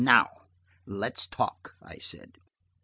"Now, 0.03 0.47
let's 0.87 1.27
talk," 1.27 1.75
I 1.79 1.99
said. 1.99 2.39